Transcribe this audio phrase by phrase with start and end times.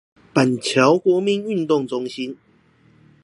[0.33, 2.35] 板橋國民運動中心